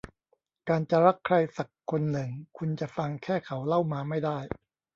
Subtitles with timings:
[0.69, 4.39] การจะรักใครสักคนหนึ่งคุณจะฟังแค่เขาเล่ามาไม่ได้